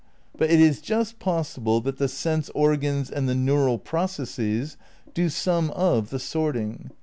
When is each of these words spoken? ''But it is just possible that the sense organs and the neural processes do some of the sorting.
''But 0.39 0.49
it 0.49 0.59
is 0.59 0.81
just 0.81 1.19
possible 1.19 1.79
that 1.81 1.99
the 1.99 2.07
sense 2.07 2.49
organs 2.55 3.11
and 3.11 3.29
the 3.29 3.35
neural 3.35 3.77
processes 3.77 4.75
do 5.13 5.29
some 5.29 5.69
of 5.69 6.09
the 6.09 6.17
sorting. 6.17 6.89